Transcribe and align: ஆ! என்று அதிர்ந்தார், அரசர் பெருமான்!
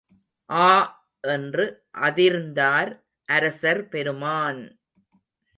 ஆ! 0.49 0.69
என்று 1.23 1.65
அதிர்ந்தார், 1.99 2.91
அரசர் 3.29 3.87
பெருமான்! 3.87 4.61